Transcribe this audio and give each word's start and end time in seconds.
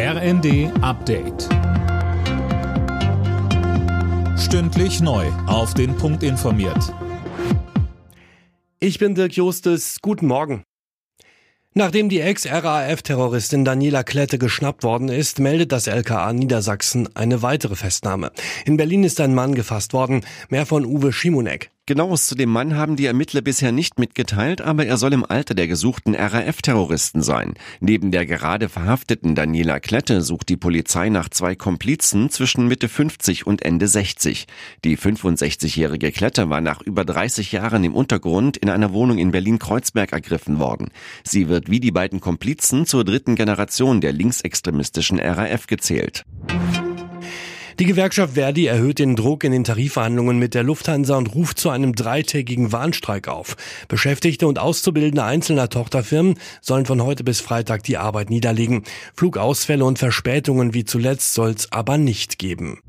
RND 0.00 0.70
Update. 0.80 1.48
Stündlich 4.38 5.00
neu. 5.00 5.26
Auf 5.48 5.74
den 5.74 5.96
Punkt 5.96 6.22
informiert. 6.22 6.94
Ich 8.78 9.00
bin 9.00 9.16
Dirk 9.16 9.32
Justes. 9.32 9.96
Guten 10.00 10.28
Morgen. 10.28 10.62
Nachdem 11.74 12.08
die 12.08 12.20
Ex-RAF-Terroristin 12.20 13.64
Daniela 13.64 14.04
Klette 14.04 14.38
geschnappt 14.38 14.84
worden 14.84 15.08
ist, 15.08 15.40
meldet 15.40 15.72
das 15.72 15.88
LKA 15.88 16.32
Niedersachsen 16.32 17.08
eine 17.16 17.42
weitere 17.42 17.74
Festnahme. 17.74 18.30
In 18.66 18.76
Berlin 18.76 19.02
ist 19.02 19.20
ein 19.20 19.34
Mann 19.34 19.56
gefasst 19.56 19.94
worden. 19.94 20.24
Mehr 20.48 20.64
von 20.64 20.86
Uwe 20.86 21.12
Schimonek. 21.12 21.72
Genaues 21.88 22.26
zu 22.26 22.34
dem 22.34 22.50
Mann 22.50 22.76
haben 22.76 22.96
die 22.96 23.06
Ermittler 23.06 23.40
bisher 23.40 23.72
nicht 23.72 23.98
mitgeteilt, 23.98 24.60
aber 24.60 24.84
er 24.84 24.98
soll 24.98 25.14
im 25.14 25.24
Alter 25.24 25.54
der 25.54 25.68
gesuchten 25.68 26.14
RAF-Terroristen 26.14 27.22
sein. 27.22 27.54
Neben 27.80 28.10
der 28.10 28.26
gerade 28.26 28.68
verhafteten 28.68 29.34
Daniela 29.34 29.80
Klette 29.80 30.20
sucht 30.20 30.50
die 30.50 30.58
Polizei 30.58 31.08
nach 31.08 31.30
zwei 31.30 31.54
Komplizen 31.54 32.28
zwischen 32.28 32.68
Mitte 32.68 32.90
50 32.90 33.46
und 33.46 33.62
Ende 33.62 33.88
60. 33.88 34.46
Die 34.84 34.98
65-jährige 34.98 36.12
Klette 36.12 36.50
war 36.50 36.60
nach 36.60 36.82
über 36.82 37.06
30 37.06 37.52
Jahren 37.52 37.82
im 37.84 37.94
Untergrund 37.94 38.58
in 38.58 38.68
einer 38.68 38.92
Wohnung 38.92 39.16
in 39.16 39.30
Berlin-Kreuzberg 39.30 40.12
ergriffen 40.12 40.58
worden. 40.58 40.90
Sie 41.24 41.48
wird 41.48 41.70
wie 41.70 41.80
die 41.80 41.90
beiden 41.90 42.20
Komplizen 42.20 42.84
zur 42.84 43.02
dritten 43.02 43.34
Generation 43.34 44.02
der 44.02 44.12
linksextremistischen 44.12 45.18
RAF 45.18 45.66
gezählt. 45.66 46.26
Die 47.78 47.84
Gewerkschaft 47.84 48.34
Verdi 48.34 48.66
erhöht 48.66 48.98
den 48.98 49.14
Druck 49.14 49.44
in 49.44 49.52
den 49.52 49.62
Tarifverhandlungen 49.62 50.36
mit 50.36 50.54
der 50.54 50.64
Lufthansa 50.64 51.16
und 51.16 51.32
ruft 51.36 51.60
zu 51.60 51.70
einem 51.70 51.94
dreitägigen 51.94 52.72
Warnstreik 52.72 53.28
auf. 53.28 53.56
Beschäftigte 53.86 54.48
und 54.48 54.58
Auszubildende 54.58 55.22
einzelner 55.22 55.68
Tochterfirmen 55.68 56.34
sollen 56.60 56.86
von 56.86 57.00
heute 57.04 57.22
bis 57.22 57.40
Freitag 57.40 57.84
die 57.84 57.96
Arbeit 57.96 58.30
niederlegen. 58.30 58.82
Flugausfälle 59.14 59.84
und 59.84 60.00
Verspätungen 60.00 60.74
wie 60.74 60.86
zuletzt 60.86 61.34
soll 61.34 61.50
es 61.50 61.70
aber 61.70 61.98
nicht 61.98 62.40
geben. 62.40 62.80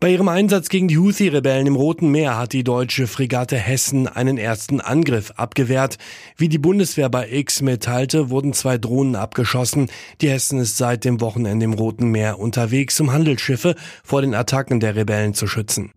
Bei 0.00 0.08
ihrem 0.10 0.28
Einsatz 0.28 0.70
gegen 0.70 0.88
die 0.88 0.96
Houthi-Rebellen 0.96 1.66
im 1.66 1.76
Roten 1.76 2.10
Meer 2.10 2.38
hat 2.38 2.54
die 2.54 2.64
deutsche 2.64 3.06
Fregatte 3.06 3.58
Hessen 3.58 4.08
einen 4.08 4.38
ersten 4.38 4.80
Angriff 4.80 5.32
abgewehrt. 5.36 5.98
Wie 6.38 6.48
die 6.48 6.56
Bundeswehr 6.56 7.10
bei 7.10 7.30
X 7.30 7.60
mitteilte, 7.60 8.30
wurden 8.30 8.54
zwei 8.54 8.78
Drohnen 8.78 9.14
abgeschossen. 9.14 9.90
Die 10.22 10.30
Hessen 10.30 10.58
ist 10.58 10.78
seit 10.78 11.04
dem 11.04 11.20
Wochenende 11.20 11.64
im 11.64 11.74
Roten 11.74 12.10
Meer 12.10 12.38
unterwegs, 12.38 12.98
um 12.98 13.12
Handelsschiffe 13.12 13.74
vor 14.02 14.22
den 14.22 14.34
Attacken 14.34 14.80
der 14.80 14.96
Rebellen 14.96 15.34
zu 15.34 15.46
schützen. 15.46 15.92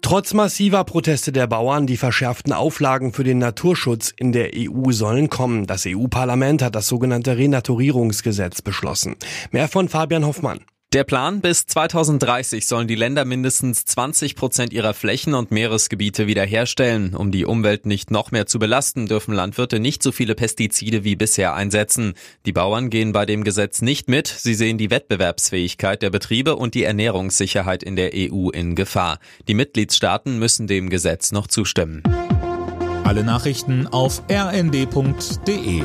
Trotz 0.00 0.32
massiver 0.32 0.84
Proteste 0.84 1.32
der 1.32 1.48
Bauern, 1.48 1.88
die 1.88 1.96
verschärften 1.96 2.52
Auflagen 2.52 3.12
für 3.12 3.24
den 3.24 3.38
Naturschutz 3.38 4.14
in 4.16 4.30
der 4.30 4.52
EU 4.54 4.92
sollen 4.92 5.30
kommen. 5.30 5.66
Das 5.66 5.84
EU-Parlament 5.84 6.62
hat 6.62 6.76
das 6.76 6.86
sogenannte 6.86 7.36
Renaturierungsgesetz 7.36 8.62
beschlossen. 8.62 9.16
Mehr 9.50 9.66
von 9.66 9.88
Fabian 9.88 10.24
Hoffmann. 10.24 10.60
Der 10.92 11.02
Plan, 11.02 11.40
bis 11.40 11.66
2030 11.66 12.64
sollen 12.64 12.86
die 12.86 12.94
Länder 12.94 13.24
mindestens 13.24 13.84
20 13.86 14.36
Prozent 14.36 14.72
ihrer 14.72 14.94
Flächen 14.94 15.34
und 15.34 15.50
Meeresgebiete 15.50 16.28
wiederherstellen. 16.28 17.16
Um 17.16 17.32
die 17.32 17.44
Umwelt 17.44 17.86
nicht 17.86 18.12
noch 18.12 18.30
mehr 18.30 18.46
zu 18.46 18.60
belasten, 18.60 19.06
dürfen 19.06 19.34
Landwirte 19.34 19.80
nicht 19.80 20.00
so 20.00 20.12
viele 20.12 20.36
Pestizide 20.36 21.02
wie 21.02 21.16
bisher 21.16 21.54
einsetzen. 21.54 22.14
Die 22.46 22.52
Bauern 22.52 22.88
gehen 22.88 23.10
bei 23.10 23.26
dem 23.26 23.42
Gesetz 23.42 23.82
nicht 23.82 24.08
mit. 24.08 24.28
Sie 24.28 24.54
sehen 24.54 24.78
die 24.78 24.90
Wettbewerbsfähigkeit 24.90 26.02
der 26.02 26.10
Betriebe 26.10 26.54
und 26.54 26.74
die 26.76 26.84
Ernährungssicherheit 26.84 27.82
in 27.82 27.96
der 27.96 28.12
EU 28.14 28.50
in 28.50 28.76
Gefahr. 28.76 29.18
Die 29.48 29.54
Mitgliedstaaten 29.54 30.38
müssen 30.38 30.68
dem 30.68 30.88
Gesetz 30.88 31.32
noch 31.32 31.48
zustimmen. 31.48 32.04
Alle 33.02 33.24
Nachrichten 33.24 33.88
auf 33.88 34.22
rnd.de 34.30 35.82